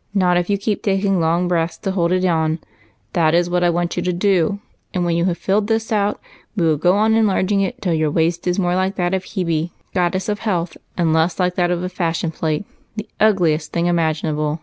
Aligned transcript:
"Not 0.12 0.36
if 0.36 0.50
you 0.50 0.58
keep 0.58 0.82
taking 0.82 1.20
long 1.20 1.46
breaths 1.46 1.78
to 1.78 1.92
hold 1.92 2.10
it 2.10 2.24
on. 2.24 2.58
That 3.12 3.32
is 3.32 3.48
what 3.48 3.62
I 3.62 3.70
want 3.70 3.96
you 3.96 4.02
to 4.02 4.12
do, 4.12 4.58
and 4.92 5.04
when 5.04 5.14
you 5.16 5.26
have 5.26 5.38
filled 5.38 5.68
this 5.68 5.92
out 5.92 6.20
we 6.56 6.66
will 6.66 6.76
go 6.76 6.96
on 6.96 7.14
enlarging 7.14 7.60
it 7.60 7.80
till 7.80 7.94
your 7.94 8.10
waist 8.10 8.48
is 8.48 8.58
more 8.58 8.74
like 8.74 8.96
that 8.96 9.14
of 9.14 9.22
Hebe, 9.22 9.70
goddess 9.94 10.28
of 10.28 10.40
health, 10.40 10.76
and 10.96 11.12
less 11.12 11.38
like 11.38 11.54
that 11.54 11.70
of 11.70 11.84
a 11.84 11.88
fashion 11.88 12.32
plate,— 12.32 12.64
the 12.96 13.08
ugliest 13.20 13.72
thing 13.72 13.84
imagi 13.86 14.24
nable." 14.24 14.58